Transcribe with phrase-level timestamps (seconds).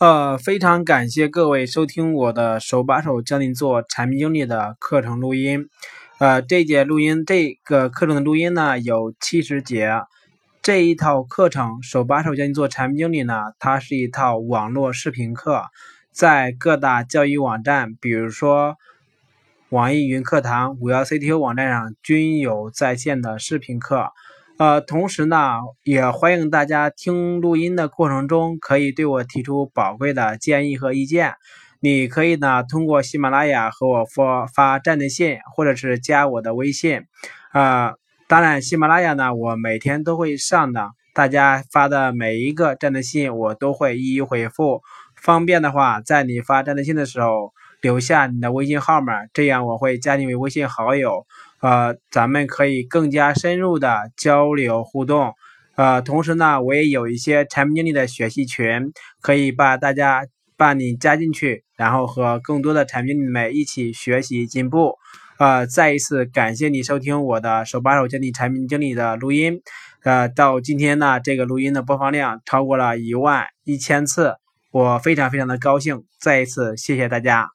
[0.00, 5.68] 呃，非常感谢各位收听我的手把手教你做产品经理的课程录音。
[6.18, 10.02] 呃，这节录音这个课程的录音呢有七十节。
[10.60, 15.62] 这一套课程手把手教你做产品经理呢，它是一套网络视频课，
[16.10, 18.74] 在各大教育网站，比如说
[19.68, 24.08] 网易云课堂、五幺 CTO 网站上均有在线的视频课。
[24.56, 31.34] 呃，同时呢，也欢迎大家听录音的过程中，可以对我提出宝贵的建议和意见。
[31.80, 37.02] 你可以呢，通过喜马拉雅和我发发站内信，或者是加我的微信。
[37.50, 37.94] 啊，
[38.28, 44.82] 当然，喜马拉雅呢，我每天都会上的，大家发的每一个站内信，我都会一一回复。
[45.20, 51.26] 方便的话，在你发站内信的时候，留下你的微信号码，这样我会加你为微信好友。
[51.64, 55.32] 呃，咱们可以更加深入的交流互动，
[55.76, 58.92] 呃，同时呢，我也有一些产品经理的学习群，
[59.22, 60.26] 可以把大家
[60.58, 64.98] 把你加进去，然后和更多的产品经理一起学习进步。
[65.38, 69.62] 呃，再一次感谢你收听我的手把手教你产品经理的录音，
[70.02, 74.34] 呃，到今天呢，这个录音的播放量超过了一万一千次，
[74.70, 77.53] 我非常非常的高兴，再一次谢谢大家。